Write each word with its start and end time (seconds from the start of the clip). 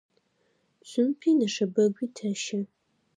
Цумпи 0.89 1.29
нэшэбэгуи 1.39 2.05
тэщэ. 2.15 2.59